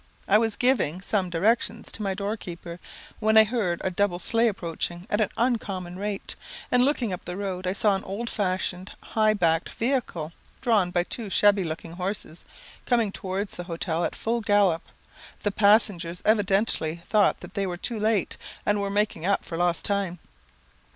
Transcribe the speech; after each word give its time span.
I 0.27 0.39
was 0.39 0.55
giving 0.55 0.99
some 1.01 1.29
directions 1.29 1.91
to 1.91 2.01
my 2.01 2.15
door 2.15 2.35
keeper, 2.35 2.79
when 3.19 3.37
I 3.37 3.43
heard 3.43 3.79
a 3.83 3.91
double 3.91 4.17
sleigh 4.17 4.47
approaching 4.47 5.05
at 5.11 5.21
an 5.21 5.29
uncommon 5.37 5.99
rate; 5.99 6.35
and 6.71 6.83
looking 6.83 7.13
up 7.13 7.23
the 7.25 7.37
road, 7.37 7.67
I 7.67 7.73
saw 7.73 7.95
an 7.95 8.03
old 8.03 8.27
fashioned, 8.27 8.91
high 8.99 9.35
backed 9.35 9.69
vehicle, 9.69 10.31
drawn 10.59 10.89
by 10.89 11.03
two 11.03 11.29
shabby 11.29 11.63
looking 11.63 11.91
horses, 11.91 12.45
coming 12.87 13.11
towards 13.11 13.57
the 13.57 13.65
hotel 13.65 14.03
at 14.03 14.15
full 14.15 14.41
gallop. 14.41 14.81
The 15.43 15.51
passengers 15.51 16.23
evidently 16.25 17.03
thought 17.07 17.41
that 17.41 17.53
they 17.53 17.67
were 17.67 17.77
too 17.77 17.99
late, 17.99 18.37
and 18.65 18.81
were 18.81 18.89
making 18.89 19.27
up 19.27 19.45
for 19.45 19.55
lost 19.55 19.85
time. 19.85 20.17